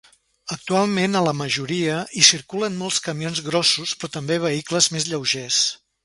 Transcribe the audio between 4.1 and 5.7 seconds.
també vehicles més lleugers.